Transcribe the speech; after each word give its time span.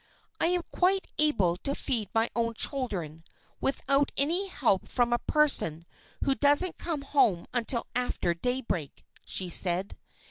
"I 0.39 0.47
am 0.47 0.63
quite 0.71 1.05
able 1.19 1.57
to 1.57 1.75
feed 1.75 2.09
my 2.15 2.27
own 2.35 2.55
children 2.55 3.23
without 3.59 4.11
any 4.17 4.47
help 4.47 4.87
from 4.87 5.13
a 5.13 5.19
person 5.19 5.85
who 6.25 6.33
doesn't 6.33 6.79
come 6.79 7.03
home 7.03 7.45
until 7.53 7.85
after 7.95 8.33
daybreak," 8.33 9.05
she 9.25 9.47
said. 9.47 9.95